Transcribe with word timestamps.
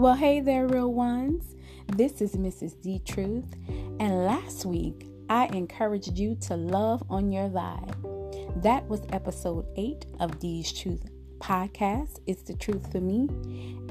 Well, 0.00 0.14
hey 0.14 0.40
there, 0.40 0.66
real 0.66 0.94
ones. 0.94 1.56
This 1.94 2.22
is 2.22 2.32
Mrs. 2.32 2.80
D 2.80 3.02
Truth, 3.04 3.54
and 3.68 4.24
last 4.24 4.64
week 4.64 5.06
I 5.28 5.44
encouraged 5.48 6.16
you 6.16 6.36
to 6.36 6.56
love 6.56 7.02
on 7.10 7.30
your 7.30 7.50
vibe. 7.50 8.62
That 8.62 8.88
was 8.88 9.02
episode 9.12 9.66
8 9.76 10.06
of 10.18 10.38
D's 10.38 10.72
Truth 10.72 11.10
podcast. 11.38 12.18
It's 12.26 12.40
the 12.40 12.54
truth 12.54 12.90
for 12.90 13.02
me, 13.02 13.28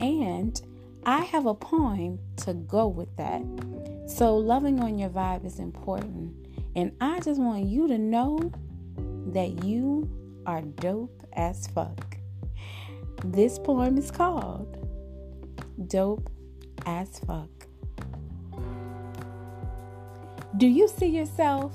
and 0.01 0.59
I 1.05 1.25
have 1.25 1.45
a 1.45 1.53
poem 1.53 2.17
to 2.37 2.55
go 2.55 2.87
with 2.87 3.15
that. 3.17 3.43
So, 4.07 4.35
loving 4.35 4.79
on 4.79 4.97
your 4.97 5.11
vibe 5.11 5.45
is 5.45 5.59
important, 5.59 6.33
and 6.75 6.91
I 6.99 7.19
just 7.19 7.39
want 7.39 7.65
you 7.65 7.87
to 7.87 7.99
know 7.99 8.51
that 9.27 9.63
you 9.63 10.09
are 10.47 10.63
dope 10.63 11.21
as 11.33 11.67
fuck. 11.67 12.17
This 13.23 13.59
poem 13.59 13.99
is 13.99 14.09
called 14.09 14.78
Dope 15.87 16.29
as 16.85 17.19
Fuck. 17.19 17.49
Do 20.57 20.67
you 20.67 20.87
see 20.87 21.07
yourself? 21.07 21.73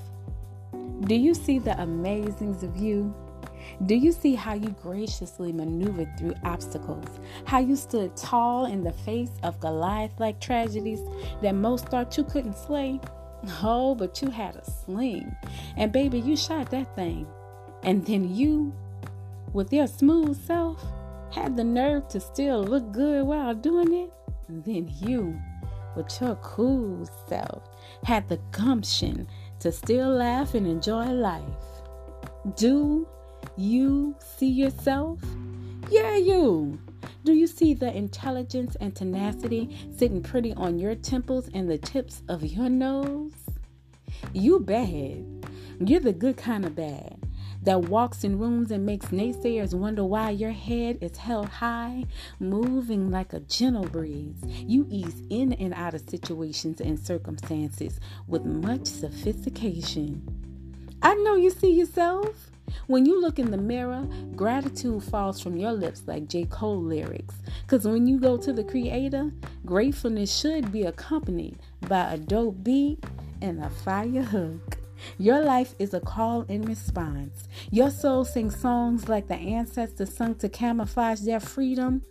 Do 1.03 1.15
you 1.15 1.33
see 1.33 1.59
the 1.59 1.71
amazings 1.71 2.63
of 2.63 2.77
you? 2.77 3.15
Do 3.87 3.95
you 3.95 4.13
see 4.13 4.35
how 4.35 4.55
you 4.55 4.75
graciously 4.83 5.53
maneuvered 5.53 6.19
through 6.19 6.35
obstacles? 6.45 7.07
How 7.47 7.61
you 7.61 7.77
stood 7.77 8.15
tall 8.17 8.67
in 8.67 8.85
the 8.85 8.93
face 8.93 9.33
of 9.43 9.59
Goliath 9.61 10.21
like 10.21 10.41
tragedies 10.41 11.01
that 11.41 11.55
most 11.55 11.89
thought 11.89 12.17
you 12.19 12.25
couldn't 12.25 12.59
slay? 12.59 13.01
Oh, 13.63 13.95
but 13.95 14.21
you 14.21 14.29
had 14.29 14.57
a 14.57 14.71
sling. 14.71 15.35
And 15.77 15.93
baby, 15.93 16.21
you 16.21 16.37
shot 16.37 16.71
that 16.71 16.95
thing. 16.95 17.27
And 17.83 18.05
then 18.05 18.35
you, 18.35 18.75
with 19.53 19.73
your 19.73 19.87
smooth 19.87 20.37
self, 20.47 20.85
had 21.35 21.57
the 21.57 21.65
nerve 21.65 22.07
to 22.07 22.21
still 22.21 22.63
look 22.63 22.93
good 22.93 23.27
while 23.27 23.55
doing 23.55 23.93
it. 23.93 24.13
Then 24.49 24.89
you, 25.01 25.37
with 25.97 26.21
your 26.21 26.37
cool 26.37 27.09
self, 27.29 27.65
had 28.05 28.29
the 28.29 28.39
gumption 28.53 29.27
to 29.59 29.73
still 29.73 30.11
laugh 30.11 30.55
and 30.55 30.65
enjoy 30.65 31.07
life. 31.07 31.43
Do 32.55 33.09
you 33.57 34.15
see 34.21 34.49
yourself? 34.49 35.19
Yeah, 35.91 36.17
you. 36.17 36.79
Do 37.25 37.33
you 37.33 37.49
see 37.49 37.75
the 37.75 37.93
intelligence 37.93 38.77
and 38.81 38.95
tenacity 38.95 39.77
sitting 39.97 40.23
pretty 40.23 40.53
on 40.55 40.79
your 40.79 40.95
temples 40.95 41.51
and 41.53 41.69
the 41.69 41.79
tips 41.79 42.23
of 42.29 42.45
your 42.45 42.69
nose? 42.69 43.33
You 44.33 44.61
bad. 44.61 45.25
You're 45.81 46.01
the 46.01 46.13
good 46.13 46.37
kind 46.37 46.65
of 46.65 46.77
bad 46.77 47.24
that 47.65 47.89
walks 47.89 48.25
in 48.25 48.39
rooms 48.39 48.71
and 48.71 48.87
makes 48.87 49.07
naysayers 49.07 49.75
wonder 49.75 50.05
why 50.05 50.31
your 50.31 50.53
head 50.53 50.99
is 51.01 51.17
held 51.17 51.49
high, 51.49 52.05
moving 52.39 53.11
like 53.11 53.33
a 53.33 53.41
gentle 53.41 53.87
breeze. 53.87 54.37
You 54.47 54.87
ease 54.91 55.23
in 55.31 55.55
and 55.55 55.75
out 55.75 55.95
of 55.95 56.09
situations 56.09 56.81
and 56.81 56.99
circumstances 56.99 57.99
with 58.29 58.45
much 58.45 58.87
sophistication. 58.87 60.23
I 61.03 61.15
know 61.15 61.37
you 61.37 61.51
see 61.51 61.73
yourself. 61.73 62.51
When 62.87 63.07
you 63.07 63.21
look 63.21 63.39
in 63.39 63.51
the 63.51 63.59
mirror, 63.59 64.07
gratitude 64.35 65.03
falls 65.03 65.41
from 65.41 65.57
your 65.57 65.73
lips 65.73 66.03
like 66.07 66.29
J. 66.29 66.47
Cole 66.47 66.81
lyrics. 66.83 67.35
Because 67.63 67.87
when 67.87 68.07
you 68.07 68.19
go 68.19 68.37
to 68.37 68.53
the 68.53 68.65
Creator, 68.65 69.31
gratefulness 69.65 70.35
should 70.35 70.73
be 70.73 70.85
accompanied 70.85 71.59
by 71.89 72.15
a 72.15 72.19
dope 72.19 72.63
beat 72.65 73.05
and 73.41 73.63
a 73.63 73.71
fire 73.71 74.23
hook. 74.23 74.74
Your 75.19 75.43
life 75.43 75.75
is 75.79 75.95
a 75.95 76.01
call 76.01 76.45
and 76.49 76.69
response. 76.69 77.49
Your 77.71 77.91
soul 77.91 78.25
sings 78.25 78.59
songs 78.59 79.09
like 79.09 79.29
the 79.29 79.35
ancestors 79.35 80.15
sung 80.15 80.35
to 80.37 80.49
camouflage 80.49 81.21
their 81.21 81.41
freedom, 81.41 82.03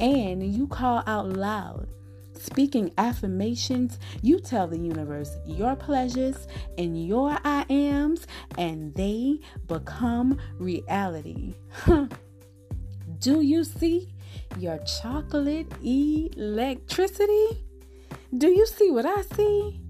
and 0.00 0.42
you 0.42 0.66
call 0.66 1.02
out 1.06 1.28
loud. 1.28 1.88
Speaking 2.34 2.92
affirmations, 2.98 3.98
you 4.20 4.40
tell 4.40 4.66
the 4.66 4.78
universe 4.78 5.36
your 5.46 5.76
pleasures 5.76 6.48
and 6.76 7.06
your 7.06 7.38
I 7.44 7.64
ams, 7.68 8.26
and 8.58 8.94
they 8.94 9.38
become 9.68 10.38
reality. 10.58 11.54
Do 13.18 13.40
you 13.40 13.62
see 13.62 14.12
your 14.58 14.78
chocolate 15.00 15.72
electricity? 15.84 17.64
Do 18.36 18.48
you 18.48 18.66
see 18.66 18.90
what 18.90 19.06
I 19.06 19.22
see? 19.22 19.80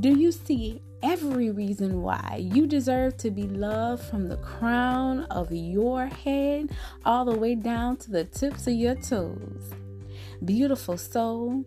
Do 0.00 0.16
you 0.18 0.32
see 0.32 0.82
every 1.02 1.50
reason 1.50 2.02
why 2.02 2.48
you 2.52 2.66
deserve 2.66 3.16
to 3.18 3.30
be 3.30 3.42
loved 3.42 4.02
from 4.04 4.28
the 4.28 4.36
crown 4.38 5.20
of 5.24 5.52
your 5.52 6.06
head 6.06 6.70
all 7.04 7.24
the 7.24 7.36
way 7.36 7.54
down 7.54 7.96
to 7.98 8.10
the 8.10 8.24
tips 8.24 8.66
of 8.66 8.74
your 8.74 8.94
toes? 8.94 9.72
Beautiful 10.44 10.96
soul, 10.96 11.64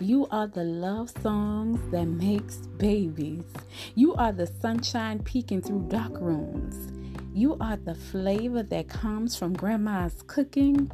you 0.00 0.26
are 0.30 0.46
the 0.46 0.64
love 0.64 1.10
songs 1.22 1.80
that 1.90 2.04
makes 2.04 2.56
babies. 2.56 3.44
You 3.94 4.14
are 4.14 4.32
the 4.32 4.46
sunshine 4.46 5.22
peeking 5.22 5.62
through 5.62 5.86
dark 5.88 6.20
rooms. 6.20 6.92
You 7.32 7.56
are 7.60 7.76
the 7.76 7.94
flavor 7.94 8.62
that 8.62 8.88
comes 8.88 9.36
from 9.36 9.54
grandma's 9.54 10.22
cooking. 10.26 10.90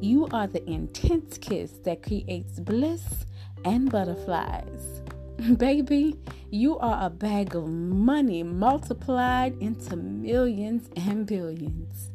You 0.00 0.28
are 0.32 0.46
the 0.46 0.64
intense 0.68 1.38
kiss 1.38 1.72
that 1.84 2.02
creates 2.02 2.60
bliss 2.60 3.24
and 3.64 3.90
butterflies. 3.90 5.02
Baby, 5.56 6.16
you 6.50 6.78
are 6.78 7.06
a 7.06 7.10
bag 7.10 7.54
of 7.54 7.68
money 7.68 8.42
multiplied 8.42 9.56
into 9.60 9.94
millions 9.94 10.90
and 10.96 11.26
billions. 11.26 12.10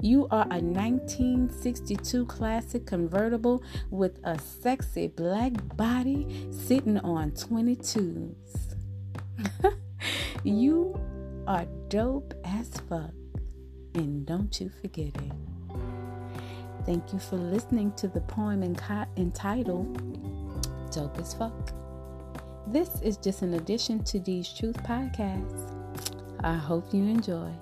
You 0.00 0.26
are 0.32 0.46
a 0.50 0.58
1962 0.58 2.26
classic 2.26 2.84
convertible 2.84 3.62
with 3.90 4.18
a 4.24 4.36
sexy 4.40 5.06
black 5.06 5.52
body 5.76 6.48
sitting 6.50 6.98
on 6.98 7.30
22s. 7.30 8.74
you 10.42 10.98
are 11.46 11.66
dope 11.88 12.34
as 12.44 12.68
fuck, 12.88 13.12
and 13.94 14.26
don't 14.26 14.60
you 14.60 14.70
forget 14.80 15.14
it. 15.14 15.32
Thank 16.84 17.12
you 17.12 17.20
for 17.20 17.36
listening 17.36 17.92
to 17.92 18.08
the 18.08 18.22
poem 18.22 18.64
entitled 18.64 20.02
Dope 20.90 21.18
as 21.18 21.34
Fuck. 21.34 21.85
This 22.68 23.00
is 23.00 23.16
just 23.16 23.42
an 23.42 23.54
addition 23.54 24.02
to 24.02 24.18
D's 24.18 24.52
Truth 24.52 24.82
Podcasts. 24.82 25.72
I 26.40 26.54
hope 26.54 26.92
you 26.92 27.04
enjoy. 27.04 27.52